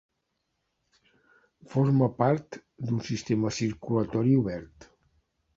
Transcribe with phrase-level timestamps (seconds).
[1.73, 4.93] Forma part d'un sistema circulatori obert.